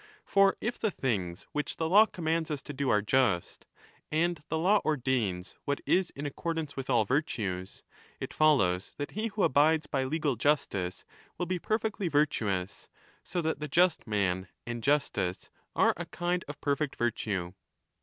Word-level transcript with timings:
For 0.25 0.57
if 0.59 0.79
the 0.79 0.89
things 0.89 1.45
which 1.51 1.77
the 1.77 1.87
law 1.87 2.07
commands 2.07 2.49
us 2.49 2.63
to 2.63 2.73
do 2.73 2.89
are 2.89 3.03
just, 3.03 3.67
and 4.11 4.39
the 4.49 4.57
law 4.57 4.81
ordains 4.83 5.57
what 5.65 5.79
is 5.85 6.09
in 6.15 6.25
accordance 6.25 6.75
with 6.75 6.89
all 6.89 7.05
virtues, 7.05 7.83
it 8.19 8.33
follows 8.33 8.95
that 8.97 9.11
he 9.11 9.27
who 9.27 9.43
abides 9.43 9.85
by 9.85 10.03
legal 10.05 10.35
justice 10.37 11.05
will 11.37 11.45
be 11.45 11.59
perfectly 11.59 12.07
virtuous, 12.07 12.87
so 13.23 13.43
that 13.43 13.59
the 13.59 13.67
just 13.67 14.07
man 14.07 14.47
and 14.65 14.81
justice 14.81 15.51
are 15.75 15.93
a 15.95 16.07
kind 16.07 16.43
of 16.47 16.55
10 16.55 16.59
perfect 16.61 16.95
virtue. 16.95 17.53